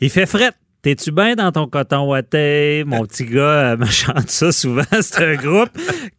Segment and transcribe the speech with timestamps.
[0.00, 0.52] Il fait fret.
[0.82, 2.84] T'es-tu bien dans ton coton watté?
[2.86, 4.84] Mon petit gars euh, me chante ça souvent.
[5.00, 5.70] C'est un groupe.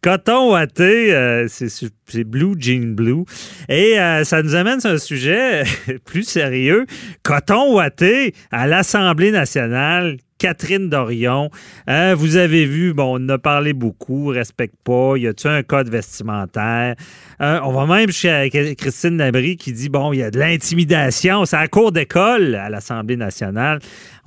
[0.02, 3.24] Coton watté, euh, c'est Blue Jean Blue.
[3.70, 5.62] Et euh, ça nous amène sur un sujet
[6.04, 6.84] plus sérieux.
[7.22, 10.18] Coton watté à l'Assemblée nationale.
[10.38, 11.50] Catherine Dorion.
[11.88, 15.62] Euh, vous avez vu, bon, on en a parlé beaucoup, respecte pas, y a-tu un
[15.62, 16.94] code vestimentaire?
[17.40, 18.48] Euh, on va même chez
[18.78, 22.54] Christine Labrie qui dit, bon, il y a de l'intimidation, c'est à la cour d'école
[22.54, 23.80] à l'Assemblée nationale.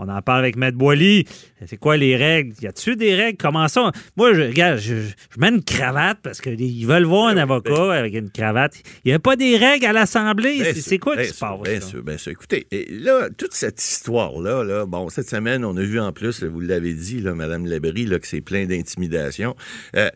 [0.04, 1.25] On en parle avec Maître Boily.
[1.63, 2.55] C'est quoi les règles?
[2.59, 3.38] Y a-tu des règles?
[3.38, 3.91] Comment ça?
[4.17, 8.16] Moi, je, regarde, je, je mets une cravate parce qu'ils veulent voir un avocat avec
[8.16, 8.73] une cravate.
[9.05, 10.73] Il n'y a pas des règles à l'Assemblée?
[10.73, 11.62] C'est quoi qui se passe?
[11.62, 12.31] Bien sûr, bien sûr.
[12.31, 16.41] Écoutez, et là, toute cette histoire-là, là, bon, cette semaine, on a vu en plus,
[16.41, 19.55] là, vous l'avez dit, là, Mme Labrie, là, que c'est plein d'intimidation.
[19.95, 20.09] Euh,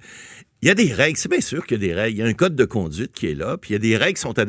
[0.66, 2.18] il y a des règles, c'est bien sûr qu'il y a des règles.
[2.18, 3.98] Il y a un code de conduite qui est là, puis il y a des
[3.98, 4.44] règles qui sont à-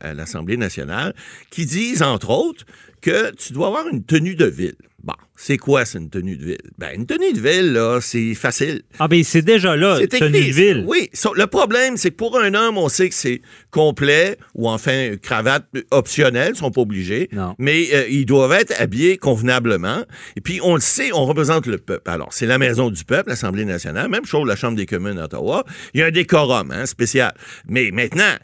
[0.00, 1.14] à l'Assemblée nationale
[1.50, 2.66] qui disent, entre autres,
[3.00, 4.76] que tu dois avoir une tenue de ville.
[5.02, 6.58] Bon, c'est quoi, c'est une tenue de ville?
[6.76, 8.82] Ben, une tenue de ville, là, c'est facile.
[8.98, 10.84] Ah, ben c'est déjà là, C'est tenue de ville.
[10.86, 11.08] Oui.
[11.34, 15.64] Le problème, c'est que pour un homme, on sait que c'est complet ou enfin cravate
[15.92, 17.30] optionnelle, ils sont pas obligés.
[17.32, 17.54] Non.
[17.56, 20.04] Mais euh, ils doivent être habillés convenablement.
[20.36, 22.10] Et puis, on le sait, on représente le peuple.
[22.10, 25.24] Alors, c'est la maison du peuple, l'Assemblée nationale, même chose la Chambre des communes à
[25.24, 25.64] Ottawa.
[25.94, 27.32] Il y a un décorum hein, spécial.
[27.66, 28.34] Mais maintenant,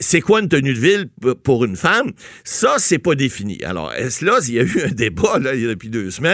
[0.00, 1.08] c'est quoi une tenue de ville
[1.44, 2.12] pour une femme?
[2.44, 3.58] Ça, c'est pas défini.
[3.64, 6.10] Alors, est-ce là, il y a eu un débat là, il y a depuis deux
[6.10, 6.25] semaines.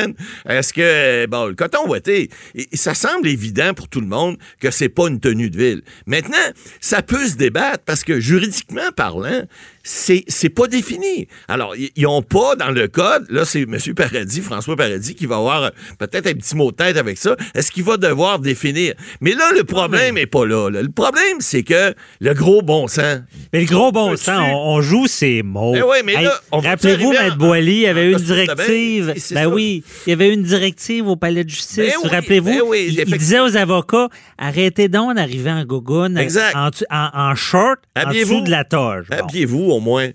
[0.48, 2.30] Est-ce que, bon, le coton ouaté,
[2.72, 5.82] ça semble évident pour tout le monde que c'est pas une tenue de ville.
[6.06, 6.36] Maintenant,
[6.80, 9.42] ça peut se débattre parce que juridiquement parlant,
[9.82, 11.28] c'est c'est pas défini.
[11.48, 13.76] Alors, ils ils ont pas dans le code, là, c'est M.
[13.96, 17.36] Paradis, François Paradis, qui va avoir euh, peut-être un petit mot de tête avec ça.
[17.54, 18.94] Est-ce qu'il va devoir définir?
[19.20, 20.82] Mais là, le problème est pas là, là.
[20.82, 23.20] Le problème, c'est que le gros bon sens.
[23.52, 25.74] Mais le gros bon sens, on, on joue ses mots.
[25.76, 29.14] Eh oui, mais là, on va Rappelez-vous, Maître Boily, il y avait une directive.
[29.32, 31.76] Ben oui, il y avait une directive au palais de justice.
[31.76, 34.08] Ben oui, Rappelez-vous, ben oui, il- il, disait aux avocats
[34.38, 39.06] arrêtez donc d'arriver en gogoune, en, en, en short, en dessous de la toge.
[39.10, 39.16] Bon.
[39.16, 40.08] Habillez-vous au moins.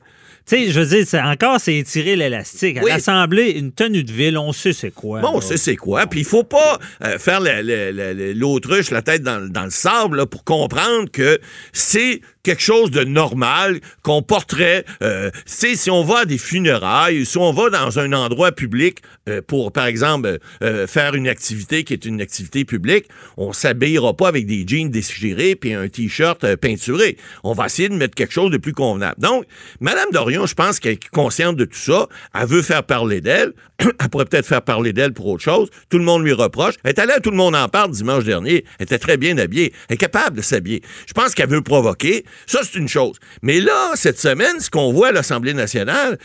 [0.50, 2.78] Tu sais, je veux dire, c'est- encore, c'est étirer l'élastique.
[2.82, 2.90] Oui.
[2.90, 5.20] l'Assemblée, une tenue de ville, on sait c'est quoi.
[5.20, 6.08] Bon, on sait c'est quoi.
[6.08, 9.66] Puis il faut pas euh, faire la- la- la- la- l'autruche, la tête dans, dans
[9.66, 11.38] le sable, là, pour comprendre que
[11.74, 14.86] c'est quelque chose de normal qu'on porterait.
[15.02, 19.42] Euh, si on va à des funérailles, si on va dans un endroit public euh,
[19.46, 24.30] pour, par exemple, euh, faire une activité qui est une activité publique, on s'habillera pas
[24.30, 27.18] avec des jeans déchirés puis un t-shirt euh, peinturé.
[27.44, 29.20] On va essayer de mettre quelque chose de plus convenable.
[29.20, 29.44] Donc,
[29.82, 32.08] Madame Dorion, je pense qu'elle est consciente de tout ça.
[32.34, 33.52] Elle veut faire parler d'elle.
[33.80, 35.70] elle pourrait peut-être faire parler d'elle pour autre chose.
[35.90, 36.76] Tout le monde lui reproche.
[36.86, 38.64] Elle est allée à Tout le monde en parle dimanche dernier.
[38.80, 39.74] Elle était très bien habillée.
[39.90, 40.82] Elle est capable de s'habiller.
[41.08, 42.24] Je pense qu'elle veut provoquer.
[42.46, 43.18] Ça, c'est une chose.
[43.42, 46.18] Mais là, cette semaine, ce qu'on voit à l'Assemblée nationale,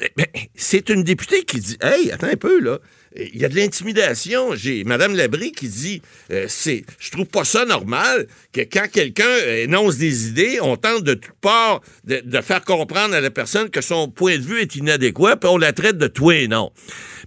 [0.00, 2.78] eh ben, c'est une députée qui dit Hey, attends un peu, là.
[3.16, 4.54] Il y a de l'intimidation.
[4.54, 6.02] J'ai Mme Labrie qui dit
[6.32, 10.76] euh, c'est, Je trouve pas ça normal que quand quelqu'un euh, énonce des idées, on
[10.76, 14.42] tente de toutes parts de, de faire comprendre à la personne que son point de
[14.42, 16.72] vue est inadéquat, puis on la traite de tout et non.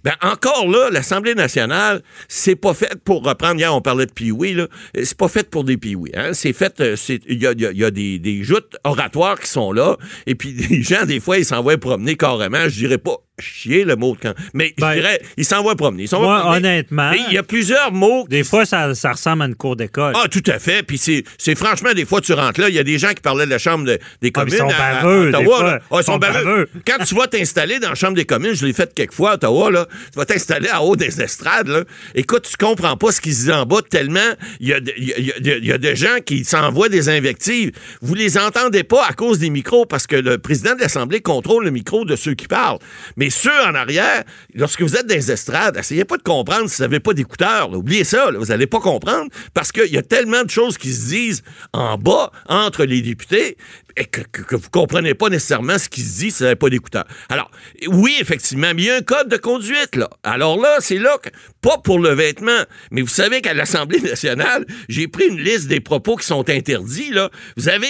[0.04, 3.58] Ben encore là, l'Assemblée nationale, c'est pas fait pour reprendre.
[3.58, 4.68] Hier, on parlait de Pioui, là.
[4.96, 6.10] Euh, C'est pas fait pour des Pioui.
[6.14, 6.34] Hein?
[6.34, 6.80] C'est fait.
[6.80, 9.96] euh, Il y a, y a- y a des, des joutes oratoires qui sont là.
[10.26, 12.68] Et puis, les gens, des fois, ils s'envoient promener carrément.
[12.68, 14.34] Je dirais pas chier le mot de quand.
[14.54, 16.04] Mais Ben, je dirais, ils s'envoient promener.
[16.04, 16.68] Ils s'envoient Moi, promener.
[16.68, 19.76] honnêtement, Mais il y a plusieurs mots des fois, ça, ça ressemble à une cour
[19.76, 20.12] d'école.
[20.16, 20.82] ah, tout à fait.
[20.82, 23.20] Puis c'est, c'est franchement, des fois, tu rentres là, il y a des gens qui
[23.22, 24.54] parlaient de la Chambre de- des Ah, communes.
[24.54, 25.78] ils sont à- à baveux, des fois.
[25.90, 26.68] Ah, ils sont baveux.
[26.86, 29.34] Quand tu vas t'installer dans la Chambre des communes, je l'ai fait quelques fois à
[29.34, 31.84] Ottawa, là, tu vas t'installer en haut des estrades, là.
[32.14, 34.20] Écoute, tu comprends pas ce qui se dit en bas tellement
[34.60, 36.44] il y a, il y a- il y a- il y a des gens qui
[36.44, 37.72] s'envoient des invectives.
[38.02, 41.64] Vous les entendez pas à cause des micros parce que le président de l'Assemblée contrôle
[41.64, 42.78] le micro de ceux qui parlent.
[43.16, 44.24] Mais ceux en arrière,
[44.54, 47.72] lorsque vous êtes dans les estrades, essayez pas de comprendre si vous n'avez pas d'écouteurs.
[47.72, 51.08] Oubliez ça, vous allez pas comprendre parce qu'il y a tellement de choses qui se
[51.08, 53.56] disent en bas entre les députés
[53.98, 57.04] et que, vous comprenez pas nécessairement ce qui se dit si vous n'avez pas d'écouteurs.
[57.28, 57.50] Alors,
[57.88, 60.08] oui, effectivement, mais il y a un code de conduite, là.
[60.22, 61.30] Alors là, c'est là que,
[61.60, 62.62] pas pour le vêtement,
[62.92, 67.10] mais vous savez qu'à l'Assemblée nationale, j'ai pris une liste des propos qui sont interdits,
[67.10, 67.30] là.
[67.56, 67.88] Vous avez,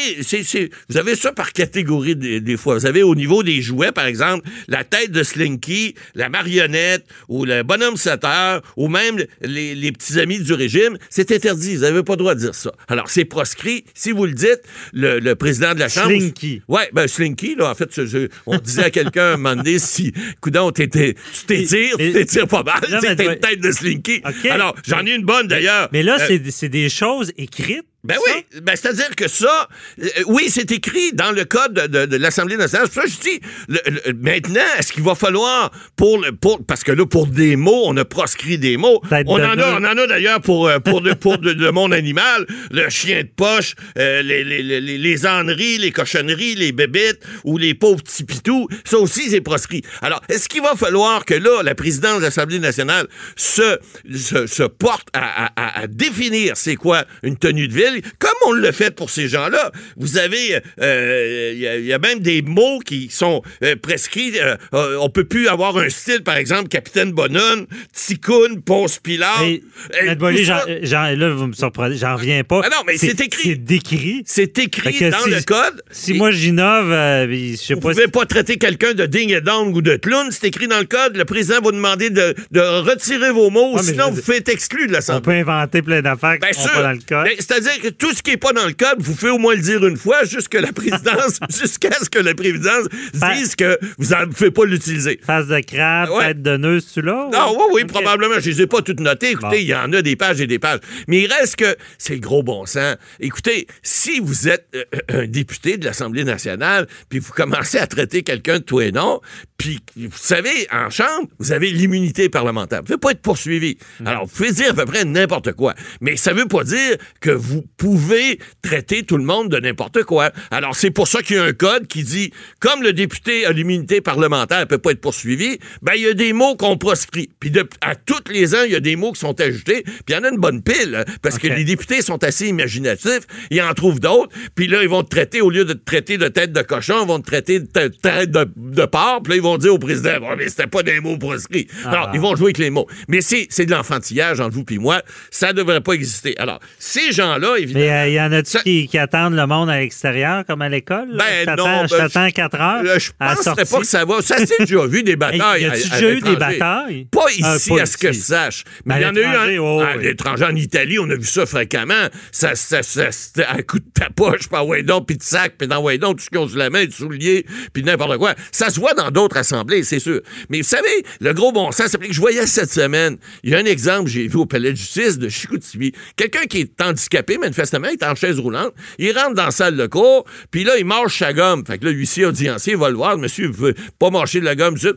[0.89, 2.75] vous avez ça par catégorie des, des fois.
[2.75, 7.45] Vous avez au niveau des jouets, par exemple, la tête de Slinky, la marionnette, ou
[7.45, 11.77] le bonhomme 7 heures, ou même les, les petits amis du régime, c'est interdit.
[11.77, 12.73] Vous n'avez pas le droit de dire ça.
[12.89, 13.85] Alors, c'est proscrit.
[13.95, 14.61] Si vous le dites,
[14.93, 16.09] le, le président de la Chambre...
[16.09, 16.63] Slinky.
[16.69, 19.79] Ouais, ben Slinky, là, en fait, je- je- on disait à quelqu'un un moment donné,
[19.79, 22.81] si, coudon, tu t'étires, tu t'étires pas mal,
[23.17, 24.23] toi- une tête de Slinky.
[24.51, 25.89] Alors, j'en ai une bonne, d'ailleurs.
[25.93, 27.85] Mais là, Euh, c'est des choses écrites.
[28.09, 29.69] Ben oui, ben c'est-à-dire que ça,
[30.03, 32.89] euh, oui, c'est écrit dans le code de, de, l'Assemblée nationale.
[32.91, 36.93] C'est ça je dis, le, maintenant, est-ce qu'il va falloir, pour, le, pour, parce que
[36.93, 39.03] là, pour des mots, on a proscrit des mots.
[39.11, 41.93] On en, a, on en a d'ailleurs pour, euh, pour, de, pour de, le monde
[41.93, 47.23] animal, le chien de poche, euh, les, les, les, les âneries, les cochonneries, les bébêtes
[47.45, 48.69] ou les pauvres petits pitous.
[48.85, 49.83] Ça aussi, c'est proscrit.
[50.01, 53.07] Alors, est-ce qu'il va falloir que là, la présidence de l'Assemblée nationale
[53.37, 53.79] se,
[54.17, 57.98] se, se porte à, à, à définir c'est quoi une tenue de ville?
[58.19, 59.71] Comme on le fait pour ces gens-là.
[59.97, 64.33] Vous avez, il euh, y, a même des mots qui sont euh, prescrits.
[64.39, 64.57] Euh,
[65.01, 69.45] on peut plus avoir un style, par exemple, Capitaine Bonhomme, Ticoun, Ponce Pilar.
[69.93, 72.63] là, vous me surprenez, j'en reviens pas.
[72.65, 73.51] Ah non, mais c'est écrit.
[73.51, 74.23] C'est décrit.
[74.27, 75.83] C'est écrit dans le code.
[75.91, 77.89] Si moi j'innove, je sais pas.
[77.89, 80.29] Vous pouvez pas traiter quelqu'un de ding et ou de clown.
[80.31, 81.17] C'est écrit dans le code.
[81.17, 85.19] Le président va demander de, retirer vos mots, sinon vous faites exclure de l'Assemblée.
[85.19, 87.25] On peut inventer plein d'affaires qui sont pas dans le code.
[87.25, 89.55] Ben, c'est-à-dire que tout ce qui n'est pas dans le code, vous faites au moins
[89.55, 94.15] le dire une fois jusqu'à la présidence, jusqu'à ce que la présidence dise que vous
[94.15, 95.21] ne pouvez pas l'utiliser.
[95.25, 97.29] Face de crabe, tête de nœud, tu là?
[97.33, 98.35] Non, oui, oui, probablement.
[98.41, 99.31] Je ne les ai pas toutes notées.
[99.31, 100.81] Écoutez, il y en a des pages et des pages.
[101.07, 102.97] Mais il reste que c'est le gros bon sens.
[103.21, 108.23] Écoutez, si vous êtes euh, un député de l'Assemblée nationale, puis vous commencez à traiter
[108.23, 109.21] quelqu'un de tout et non,
[109.57, 112.81] puis vous savez, en Chambre, vous avez l'immunité parlementaire.
[112.81, 113.77] Vous ne pouvez pas être poursuivi.
[114.05, 115.75] Alors, vous pouvez dire à peu près n'importe quoi.
[116.01, 120.03] Mais ça ne veut pas dire que vous pouvez traiter tout le monde de n'importe
[120.03, 120.31] quoi.
[120.51, 122.31] Alors, c'est pour ça qu'il y a un code qui dit,
[122.61, 126.15] comme le député a l'immunité parlementaire ne peut pas être poursuivi, ben, il y a
[126.15, 127.31] des mots qu'on proscrit.
[127.41, 130.13] Puis à tous les ans, il y a des mots qui sont ajoutés, puis il
[130.13, 133.63] y en a une bonne pile, hein, parce que les députés sont assez imaginatifs, ils
[133.63, 136.29] en trouvent d'autres, puis là, ils vont te traiter, au lieu de te traiter de
[136.29, 139.43] tête de cochon, ils vont te traiter de tête de, de porc, puis là, ils
[139.43, 141.69] vont dire au président, bon, mais c'était pas des mots proscrits.
[141.85, 141.91] Ah.
[141.91, 142.87] Alors, ils vont jouer avec les mots.
[143.09, 145.03] Mais c'est de l'enfantillage entre vous puis moi.
[145.31, 146.37] Ça devrait pas exister.
[146.39, 147.87] Alors, ces gens-là, évidemment.
[147.87, 151.09] Mais il euh, y en a-tu qui, attendent le monde à l'extérieur, comme à l'école?
[151.17, 151.87] Ben non.
[151.87, 152.99] Je ben, t'attends 4 heures.
[152.99, 154.21] Je penserais pas que ça va.
[154.23, 155.63] Ça s'est déjà vu des batailles.
[155.63, 157.07] y a-tu déjà eu des batailles?
[157.11, 158.65] Pas ici, à ce que je sache.
[158.85, 161.47] Mais il y en a eu un, à l'étranger, en Italie, on a vu ça
[161.47, 162.09] fréquemment.
[162.33, 163.09] Ça, ça, ça
[163.51, 166.31] un coup de ta poche, puis ouais donc, puis de sac, puis donc tout ce
[166.31, 168.35] qu'ils ont sous la main, du soulier, puis n'importe quoi.
[168.53, 170.21] Ça se voit dans d'autres assemblées, c'est sûr.
[170.49, 173.55] Mais vous savez, le gros bon sens, c'est que je voyais cette semaine, il y
[173.55, 175.93] a un exemple, j'ai vu au palais de justice de Chicoutimi.
[176.17, 178.73] Quelqu'un qui est handicapé, il est en chaise roulante.
[178.99, 181.65] Il rentre dans la salle de cours, puis là, il marche sa gomme.
[181.67, 183.19] Fait que là, l'huissier audiencier va le voir.
[183.19, 184.77] Monsieur, pouvez pas marcher de la gomme.
[184.77, 184.89] Je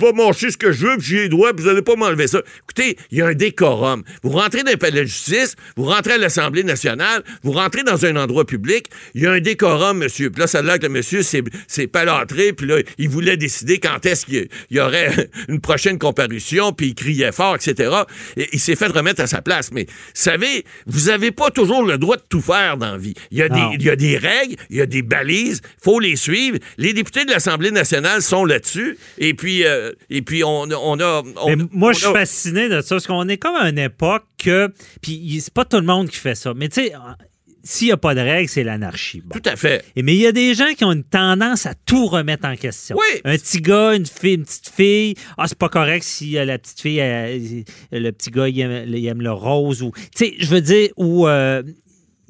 [0.00, 2.26] vais marcher ce que je veux, puis j'ai les doigts, puis vous n'allez pas m'enlever
[2.26, 2.40] ça.
[2.64, 4.02] Écoutez, il y a un décorum.
[4.22, 8.04] Vous rentrez dans le palais de justice, vous rentrez à l'Assemblée nationale, vous rentrez dans
[8.04, 10.30] un endroit public, il y a un décorum, monsieur.
[10.30, 13.78] Puis là, ça a l'air que le monsieur s'est palâtré, puis là, il voulait décider
[13.78, 17.90] quand est-ce qu'il y aurait une prochaine comparution, puis il criait fort, etc.
[18.36, 19.70] Et il s'est fait remettre à sa place.
[19.72, 23.14] Mais, vous savez, vous n'avez pas toujours le droit de tout faire dans la vie.
[23.30, 26.00] Il y a, des, il y a des règles, il y a des balises, faut
[26.00, 26.58] les suivre.
[26.78, 28.98] Les députés de l'Assemblée nationale sont là-dessus.
[29.18, 31.22] Et puis, euh, et puis on, on a...
[31.72, 34.72] moi, je suis fasciné de ça, parce qu'on est comme à une époque que...
[35.02, 36.54] Puis c'est pas tout le monde qui fait ça.
[36.54, 36.92] Mais tu sais
[37.62, 39.22] s'il n'y a pas de règles, c'est l'anarchie.
[39.32, 39.84] Tout à fait.
[39.96, 42.56] Et, mais il y a des gens qui ont une tendance à tout remettre en
[42.56, 42.96] question.
[42.96, 43.20] Oui.
[43.24, 45.14] Un petit gars, une fille, une petite fille.
[45.36, 46.98] Ah, c'est pas correct si euh, la petite fille,
[47.92, 49.82] le petit gars, il aime, le rose.
[49.82, 51.62] ou Tu sais, je veux dire, ou euh,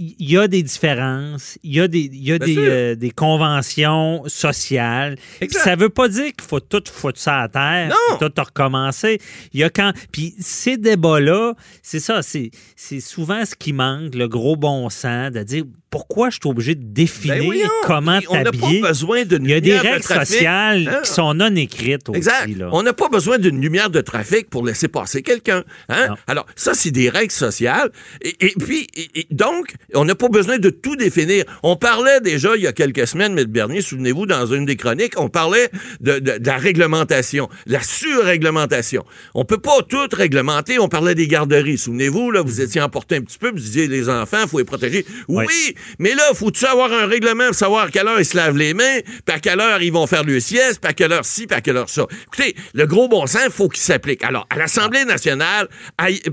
[0.00, 3.10] il y a des différences, il y a des, il y a des, euh, des,
[3.10, 5.16] conventions sociales.
[5.50, 8.16] Ça veut pas dire qu'il faut tout foutre ça à terre, non.
[8.16, 9.20] tout recommencer.
[9.52, 14.14] Il y a quand, puis ces débats-là, c'est ça, c'est, c'est souvent ce qui manque,
[14.14, 18.28] le gros bon sens, de dire pourquoi je suis obligé de définir ben comment t'habiller?
[18.30, 21.00] On n'a pas besoin d'une Il y a des règles sociales hein?
[21.02, 22.18] qui sont non écrites aussi.
[22.18, 22.48] Exact.
[22.70, 25.64] On n'a pas besoin d'une lumière de trafic pour laisser passer quelqu'un.
[25.88, 26.14] Hein?
[26.28, 27.90] Alors, ça, c'est des règles sociales.
[28.22, 28.86] Et, puis,
[29.30, 31.44] donc, on n'a pas besoin de tout définir.
[31.64, 33.44] On parlait déjà il y a quelques semaines, M.
[33.46, 35.70] Bernier, souvenez-vous, dans une des chroniques, on parlait
[36.00, 39.04] de, la réglementation, la surréglementation.
[39.34, 40.78] On peut pas tout réglementer.
[40.78, 41.78] On parlait des garderies.
[41.78, 44.64] Souvenez-vous, là, vous étiez emporté un petit peu, vous disiez les enfants, il faut les
[44.64, 45.04] protéger.
[45.28, 48.56] Oui, mais là, faut-tu avoir un règlement pour savoir à quelle heure ils se lavent
[48.56, 51.24] les mains, puis à quelle heure ils vont faire le sieste, puis à quelle heure
[51.24, 52.06] ci, puis à quelle heure ça?
[52.26, 54.24] Écoutez, le gros bon sens, il faut qu'il s'applique.
[54.24, 55.68] Alors, à l'Assemblée nationale,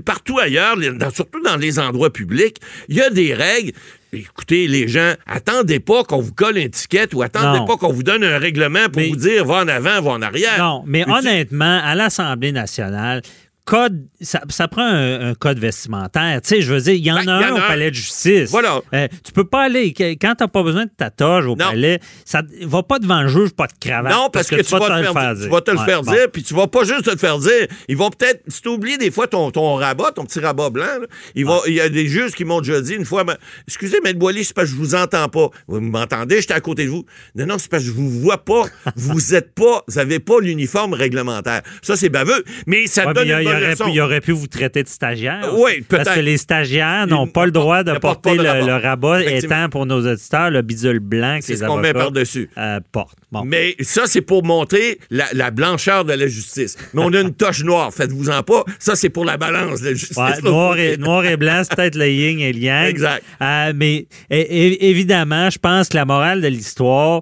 [0.04, 0.76] partout ailleurs,
[1.14, 2.56] surtout dans les endroits publics,
[2.88, 3.72] il y a des règles.
[4.10, 8.02] Écoutez, les gens, attendez pas qu'on vous colle une étiquette ou attendez pas qu'on vous
[8.02, 10.58] donne un règlement pour vous dire va en avant, va en arrière.
[10.58, 13.20] Non, mais honnêtement, à l'Assemblée nationale,
[13.68, 16.40] code, ça, ça prend un, un code vestimentaire.
[16.42, 17.68] Tu sais, je veux dire, il y en Ben, a y un en au un.
[17.68, 18.50] palais de justice.
[18.50, 18.80] Voilà.
[18.94, 21.68] Euh, tu peux pas aller, quand t'as pas besoin de ta toge au Non.
[21.70, 24.12] palais, ça va pas devant le juge, pas de cravate.
[24.12, 25.44] Non, parce, que, tu vas, te le faire dire.
[25.44, 26.12] Tu vas te le faire bon.
[26.12, 27.66] dire, puis tu vas pas juste te le faire dire.
[27.88, 30.84] Ils vont peut-être, si tu oublies des fois ton, ton rabat, ton petit rabat blanc,
[31.00, 34.00] là, il, va- y a des juges qui m'ont déjà dit une fois, Ben, excusez,
[34.02, 35.48] Maître Boily, c'est parce que je vous entends pas.
[35.66, 37.04] Vous m'entendez, j'étais à côté de vous.
[37.34, 38.62] Non, non, c'est parce que je vous vois pas.
[38.96, 41.62] vous êtes pas, vous avez pas l'uniforme réglementaire.
[41.82, 42.42] Ça, c'est baveux.
[42.66, 43.84] Mais ça Ouais, donne mais une bonne aurait leçon.
[43.84, 45.40] pu, il aurait pu vous traiter de stagiaire.
[45.44, 46.14] Euh, oui, Parce peut-être.
[46.16, 48.66] que les stagiaires n'ont pas le droit de porter le, rabat.
[48.66, 49.56] le rabat Effectivement.
[49.56, 52.50] étant pour nos auditeurs le bidule blanc que C'est les ce qu'on met avocats par-dessus.
[52.58, 53.18] euh, portent.
[53.30, 53.44] Bon.
[53.44, 56.76] Mais ça, c'est pour montrer la, la blancheur de la justice.
[56.94, 58.64] Mais on a une toche noire, faites-vous-en pas.
[58.78, 60.16] Ça, c'est pour la balance de la justice.
[60.16, 62.88] Ouais, noir, et, noir et blanc, c'est peut-être le yin et le yang.
[62.88, 63.22] Exact.
[63.42, 67.20] Euh, mais é- é- évidemment, je pense que la morale de l'histoire,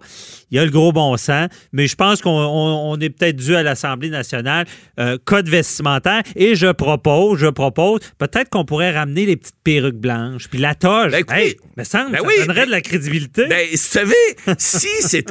[0.51, 3.37] il y a le gros bon sens, mais je pense qu'on on- on est peut-être
[3.37, 4.67] dû à l'Assemblée nationale,
[5.01, 9.97] euh, code vestimentaire, et je propose, je propose, peut-être qu'on pourrait ramener les petites perruques
[9.97, 11.13] blanches, puis la toge.
[11.13, 13.47] Ben, écoutez, hey, me semble, ben ça oui, donnerait mais- de la crédibilité.
[13.47, 14.15] Ben, vous savez,
[14.59, 15.25] si c'est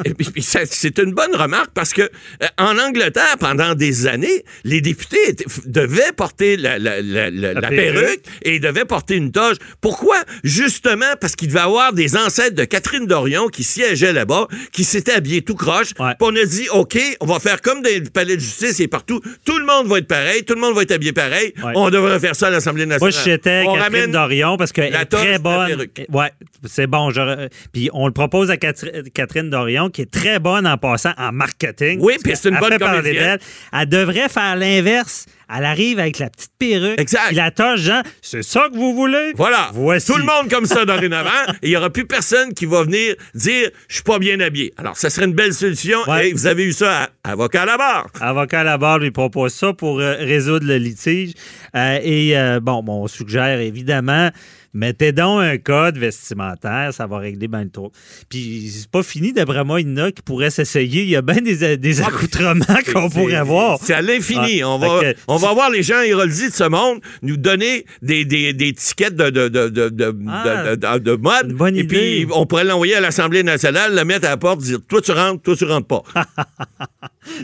[0.65, 5.45] c'est une bonne remarque parce que euh, en Angleterre, pendant des années, les députés étaient-
[5.65, 7.93] devaient porter la, la- la- la- la perruque.
[7.93, 9.57] perruque et ils devaient porter une toge.
[9.81, 10.17] Pourquoi?
[10.43, 15.04] Justement parce qu'il devait avoir des ancêtres de Catherine Dorion qui siégeaient là-bas, qui s'étaient
[15.11, 15.91] habillés tout croche.
[15.99, 16.13] Ouais.
[16.19, 18.87] Puis on a dit, OK, on va faire comme dans le palais de justice et
[18.87, 19.21] partout.
[19.45, 21.53] Tout le monde va être pareil, tout le monde va être habillé pareil.
[21.63, 21.73] Ouais.
[21.75, 23.23] On devrait faire ça à l'Assemblée Moi, nationale.
[23.25, 25.85] j'étais on Catherine ramène Dorion parce qu'elle est très bonne.
[26.11, 26.31] Ouais,
[26.65, 27.09] c'est bon.
[27.11, 31.31] je- Puis on le propose à Catherine Dorion, qui est très bonne en passant en
[31.31, 31.99] marketing.
[32.01, 33.39] Oui, puis c'est une bonne comédienne.
[33.73, 35.25] Elle devrait faire l'inverse.
[35.53, 36.99] Elle arrive avec la petite perruque.
[36.99, 37.27] Exact.
[37.27, 39.33] Puis la toge, Jean, c'est ça que vous voulez?
[39.35, 39.69] Voilà.
[39.73, 40.11] Voici.
[40.11, 41.29] Tout le monde comme ça dorénavant.
[41.61, 44.73] et il n'y aura plus personne qui va venir dire je suis pas bien habillé.
[44.77, 45.99] Alors, ça serait une belle solution.
[46.07, 46.29] Ouais.
[46.29, 48.07] Et vous avez eu ça à Avocat à la barre.
[48.21, 51.33] Avocat à la barre lui propose ça pour euh, résoudre le litige.
[51.75, 54.29] Euh, et euh, bon, bon, on suggère évidemment,
[54.75, 57.91] mettez donc un code vestimentaire, ça va régler bien le trou.
[58.29, 61.01] Puis c'est pas fini, d'après moi, il y en a qui pourraient s'essayer.
[61.03, 62.63] Il y a bien des, des accoutrements
[62.93, 63.79] qu'on pourrait voir.
[63.81, 64.61] C'est à l'infini.
[64.61, 68.25] Ah, on, va, on va voir les gens héroldi de ce monde nous donner des,
[68.25, 71.49] des, des tickets de, de, de, de, Ah, de- de- de mode.
[71.51, 74.59] une bonne et puis, on pourrait l'envoyer à l'Assemblée nationale, le mettre à la porte,
[74.59, 76.03] dire toi tu rentres, toi tu rentres pas.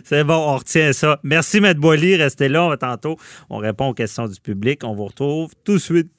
[0.04, 1.20] C'est bon, on retient ça.
[1.24, 2.16] Merci, Maître Boily.
[2.16, 2.64] Restez là.
[2.66, 3.18] On va tantôt.
[3.50, 4.84] On répond aux questions du public.
[4.84, 6.12] On vous retrouve tout de suite.